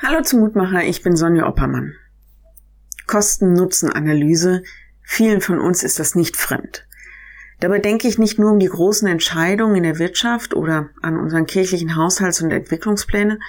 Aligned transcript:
Hallo 0.00 0.22
zum 0.22 0.38
Mutmacher, 0.38 0.84
ich 0.84 1.02
bin 1.02 1.16
Sonja 1.16 1.48
Oppermann. 1.48 1.94
Kosten-Nutzen-Analyse, 3.08 4.62
vielen 5.02 5.40
von 5.40 5.58
uns 5.58 5.82
ist 5.82 5.98
das 5.98 6.14
nicht 6.14 6.36
fremd. 6.36 6.86
Dabei 7.58 7.80
denke 7.80 8.06
ich 8.06 8.16
nicht 8.16 8.38
nur 8.38 8.52
um 8.52 8.60
die 8.60 8.68
großen 8.68 9.08
Entscheidungen 9.08 9.74
in 9.74 9.82
der 9.82 9.98
Wirtschaft 9.98 10.54
oder 10.54 10.90
an 11.02 11.18
unseren 11.18 11.46
kirchlichen 11.46 11.96
Haushalts- 11.96 12.40
und 12.40 12.52
Entwicklungspläne, 12.52 13.40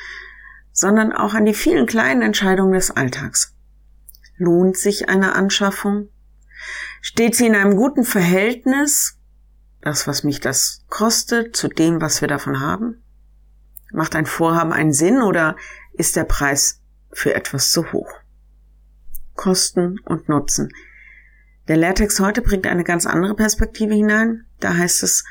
sondern 0.72 1.14
auch 1.14 1.36
an 1.36 1.46
die 1.46 1.54
vielen 1.54 1.86
kleinen 1.86 2.23
Entscheidungen 2.23 2.73
des 2.73 2.89
Alltags. 2.89 3.55
Lohnt 4.38 4.75
sich 4.75 5.07
eine 5.07 5.36
Anschaffung? 5.36 6.09
Steht 7.00 7.36
sie 7.36 7.45
in 7.45 7.55
einem 7.55 7.75
guten 7.75 8.04
Verhältnis, 8.04 9.20
das, 9.81 10.07
was 10.07 10.23
mich 10.23 10.39
das 10.39 10.84
kostet, 10.89 11.55
zu 11.55 11.68
dem, 11.68 12.02
was 12.02 12.21
wir 12.21 12.27
davon 12.27 12.59
haben? 12.59 13.04
Macht 13.92 14.16
ein 14.16 14.26
Vorhaben 14.26 14.74
einen 14.74 14.94
Sinn 14.94 15.22
oder 15.22 15.55
ist 15.94 16.16
der 16.16 16.24
Preis 16.24 16.82
für 17.12 17.34
etwas 17.34 17.72
zu 17.72 17.91
hoch? 17.91 18.12
Kosten 19.36 20.00
und 20.05 20.30
Nutzen. 20.30 20.70
Der 21.68 21.77
Lehrtext 21.77 22.20
heute 22.20 22.41
bringt 22.41 22.68
eine 22.68 22.84
ganz 22.84 23.05
andere 23.05 23.36
Perspektive 23.36 23.94
hinein. 23.94 24.46
Da 24.60 24.76
heißt 24.76 25.04
es, 25.04 25.23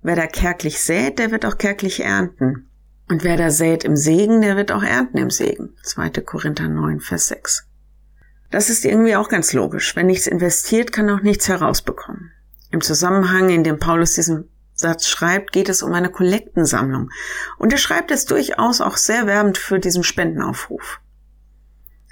wer 0.00 0.16
da 0.16 0.26
kärglich 0.26 0.80
sät, 0.80 1.18
der 1.18 1.30
wird 1.30 1.44
auch 1.44 1.58
kärglich 1.58 2.04
ernten. 2.04 2.68
Und 3.08 3.24
wer 3.24 3.36
da 3.36 3.50
sät 3.50 3.84
im 3.84 3.96
Segen, 3.96 4.40
der 4.40 4.56
wird 4.56 4.72
auch 4.72 4.82
ernten 4.82 5.18
im 5.18 5.30
Segen. 5.30 5.76
2. 5.82 6.10
Korinther 6.24 6.68
9, 6.68 7.00
Vers 7.00 7.26
6. 7.26 7.66
Das 8.50 8.70
ist 8.70 8.84
irgendwie 8.84 9.16
auch 9.16 9.28
ganz 9.28 9.52
logisch. 9.52 9.96
Wer 9.96 10.04
nichts 10.04 10.26
investiert, 10.26 10.92
kann 10.92 11.10
auch 11.10 11.22
nichts 11.22 11.48
herausbekommen. 11.48 12.30
Im 12.70 12.80
Zusammenhang, 12.80 13.50
in 13.50 13.64
dem 13.64 13.78
Paulus 13.78 14.14
diesen 14.14 14.51
Satz 14.82 15.06
schreibt, 15.08 15.52
geht 15.52 15.68
es 15.68 15.82
um 15.82 15.94
eine 15.94 16.10
Kollektensammlung. 16.10 17.10
Und 17.58 17.72
er 17.72 17.78
schreibt 17.78 18.10
es 18.10 18.26
durchaus 18.26 18.80
auch 18.80 18.98
sehr 18.98 19.26
werbend 19.26 19.56
für 19.56 19.78
diesen 19.78 20.04
Spendenaufruf. 20.04 21.00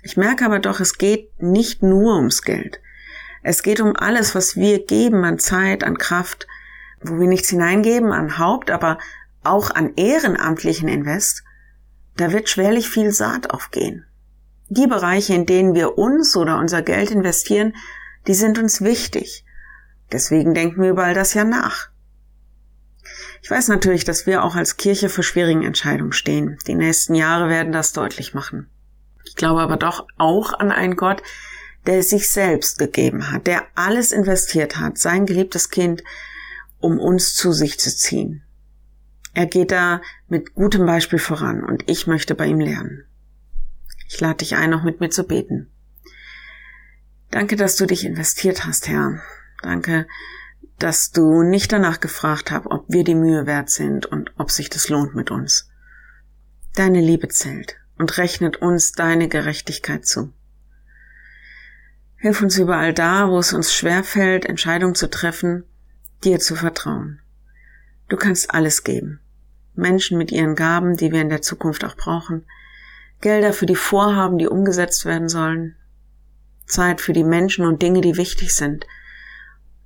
Ich 0.03 0.17
merke 0.17 0.47
aber 0.47 0.61
doch, 0.61 0.81
es 0.81 0.97
geht 0.97 1.31
nicht 1.43 1.83
nur 1.83 2.17
ums 2.17 2.43
Geld. 2.43 2.81
Es 3.43 3.63
geht 3.63 3.81
um 3.81 3.95
alles, 3.97 4.35
was 4.35 4.57
wir 4.57 4.85
geben 4.85 5.25
an 5.25 5.39
Zeit, 5.39 5.85
an 5.85 5.99
Kraft, 5.99 6.47
wo 7.03 7.19
wir 7.21 7.29
nichts 7.29 7.51
hineingeben, 7.51 8.13
an 8.13 8.39
Haupt, 8.39 8.71
aber 8.71 8.99
auch 9.43 9.71
an 9.71 9.95
ehrenamtlichen 9.97 10.89
Invest. 10.89 11.43
Da 12.17 12.33
wird 12.33 12.49
schwerlich 12.49 12.89
viel 12.89 13.13
Saat 13.13 13.51
aufgehen. 13.51 14.07
Die 14.69 14.87
Bereiche, 14.87 15.35
in 15.35 15.47
denen 15.47 15.75
wir 15.75 15.99
uns 15.99 16.37
oder 16.37 16.59
unser 16.59 16.83
Geld 16.83 17.11
investieren, 17.11 17.75
die 18.27 18.35
sind 18.35 18.59
uns 18.59 18.83
wichtig. 18.83 19.45
Deswegen 20.13 20.55
denken 20.55 20.83
wir 20.83 20.91
überall 20.91 21.15
das 21.15 21.35
ja 21.35 21.45
nach. 21.45 21.90
Ich 23.43 23.51
weiß 23.51 23.69
natürlich, 23.69 24.05
dass 24.05 24.27
wir 24.27 24.45
auch 24.45 24.55
als 24.55 24.77
Kirche 24.77 25.09
vor 25.09 25.25
schwierigen 25.25 25.65
Entscheidungen 25.65 26.13
stehen. 26.13 26.59
Die 26.67 26.75
nächsten 26.75 27.15
Jahre 27.15 27.49
werden 27.49 27.73
das 27.73 27.93
deutlich 27.93 28.35
machen. 28.35 28.69
Ich 29.25 29.35
glaube 29.35 29.61
aber 29.61 29.77
doch 29.77 30.07
auch 30.19 30.53
an 30.53 30.71
einen 30.71 30.97
Gott, 30.97 31.23
der 31.87 32.03
sich 32.03 32.31
selbst 32.31 32.79
gegeben 32.79 33.31
hat, 33.33 33.47
der 33.47 33.65
alles 33.75 34.13
investiert 34.13 34.77
hat, 34.77 34.99
sein 34.99 35.25
geliebtes 35.25 35.71
Kind, 35.71 36.05
um 36.79 36.99
uns 36.99 37.35
zu 37.35 37.53
sich 37.53 37.79
zu 37.79 37.95
ziehen. 37.95 38.43
Er 39.33 39.47
geht 39.47 39.71
da 39.71 40.03
mit 40.29 40.55
gutem 40.55 40.87
Beispiel 40.87 41.19
voran 41.19 41.65
und 41.65 41.89
ich 41.89 42.07
möchte 42.07 42.35
bei 42.35 42.47
ihm 42.47 42.61
lernen. 42.61 43.05
Ich 44.09 44.21
lade 44.21 44.39
dich 44.39 44.57
ein, 44.57 44.71
noch 44.71 44.83
mit 44.83 45.01
mir 45.01 45.11
zu 45.11 45.25
beten. 45.25 45.71
Danke, 47.31 47.55
dass 47.55 47.77
du 47.77 47.87
dich 47.87 48.05
investiert 48.05 48.67
hast, 48.67 48.89
Herr. 48.89 49.23
Danke, 49.63 50.07
dass 50.81 51.13
du 51.13 51.43
nicht 51.43 51.73
danach 51.73 52.01
gefragt 52.01 52.51
hast, 52.51 52.67
ob 52.67 52.87
wir 52.89 53.05
die 53.05 53.15
Mühe 53.15 53.47
wert 53.47 53.69
sind 53.69 54.07
und 54.07 54.33
ob 54.39 54.51
sich 54.51 54.71
das 54.71 54.89
lohnt 54.89 55.15
mit 55.15 55.31
uns. 55.31 55.71
Deine 56.75 57.01
Liebe 57.01 57.29
zählt 57.29 57.77
und 57.99 58.17
rechnet 58.17 58.57
uns 58.57 58.93
deine 58.93 59.29
Gerechtigkeit 59.29 60.07
zu. 60.07 60.33
Hilf 62.17 62.41
uns 62.41 62.57
überall 62.59 62.95
da, 62.95 63.29
wo 63.29 63.39
es 63.39 63.53
uns 63.53 63.75
schwerfällt, 63.75 64.47
Entscheidungen 64.47 64.95
zu 64.95 65.11
treffen, 65.11 65.65
dir 66.25 66.41
zu 66.41 66.57
vertrauen. 66.57 67.21
Du 68.09 68.17
kannst 68.17 68.53
alles 68.55 68.83
geben. 68.83 69.21
Menschen 69.75 70.17
mit 70.17 70.33
ihren 70.33 70.55
Gaben, 70.55 70.97
die 70.97 71.13
wir 71.13 71.21
in 71.21 71.29
der 71.29 71.43
Zukunft 71.43 71.85
auch 71.85 71.97
brauchen, 71.97 72.47
Gelder 73.21 73.53
für 73.53 73.67
die 73.67 73.77
Vorhaben, 73.77 74.39
die 74.39 74.49
umgesetzt 74.49 75.05
werden 75.05 75.29
sollen, 75.29 75.77
Zeit 76.65 77.03
für 77.03 77.13
die 77.13 77.25
Menschen 77.25 77.67
und 77.67 77.83
Dinge, 77.83 78.01
die 78.01 78.17
wichtig 78.17 78.55
sind– 78.55 78.87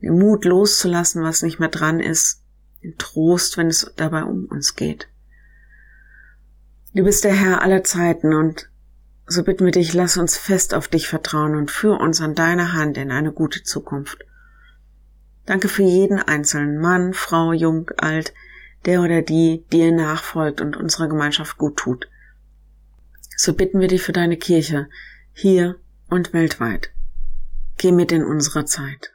den 0.05 0.19
Mut 0.19 0.45
loszulassen, 0.45 1.23
was 1.23 1.43
nicht 1.43 1.59
mehr 1.59 1.71
dran 1.71 1.99
ist, 1.99 2.43
den 2.83 2.97
Trost, 2.99 3.57
wenn 3.57 3.69
es 3.69 3.91
dabei 3.97 4.25
um 4.25 4.45
uns 4.45 4.77
geht. 4.77 5.09
Du 6.93 7.03
bist 7.03 7.25
der 7.25 7.33
Herr 7.33 7.63
aller 7.63 7.83
Zeiten 7.83 8.35
und 8.35 8.71
so 9.27 9.43
bitten 9.43 9.65
wir 9.65 9.73
dich, 9.73 9.95
lass 9.95 10.19
uns 10.19 10.37
fest 10.37 10.75
auf 10.75 10.89
dich 10.89 11.09
vertrauen 11.09 11.57
und 11.57 11.71
führ 11.71 11.99
uns 11.99 12.21
an 12.21 12.35
deiner 12.35 12.75
Hand 12.75 12.99
in 12.99 13.11
eine 13.11 13.33
gute 13.33 13.63
Zukunft. 13.63 14.25
Danke 15.47 15.69
für 15.69 15.83
jeden 15.83 16.19
einzelnen 16.19 16.79
Mann, 16.79 17.15
Frau, 17.15 17.53
jung, 17.53 17.91
alt, 17.97 18.35
der 18.85 19.01
oder 19.01 19.23
die 19.23 19.65
dir 19.73 19.91
nachfolgt 19.91 20.61
und 20.61 20.77
unserer 20.77 21.09
Gemeinschaft 21.09 21.57
gut 21.57 21.79
tut. 21.79 22.09
So 23.37 23.55
bitten 23.55 23.81
wir 23.81 23.89
dich 23.89 24.03
für 24.03 24.13
deine 24.13 24.37
Kirche, 24.37 24.89
hier 25.33 25.77
und 26.11 26.35
weltweit. 26.35 26.91
Geh 27.79 27.91
mit 27.91 28.13
in 28.13 28.25
unserer 28.25 28.67
Zeit. 28.67 29.15